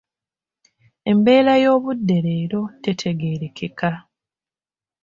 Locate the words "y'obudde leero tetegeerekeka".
1.63-3.89